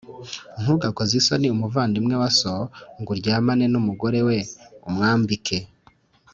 [0.61, 2.55] Ntugakoze isoni umuvandimwe wa so
[2.99, 4.37] ngo uryamane n umugore we
[4.87, 5.57] umwambike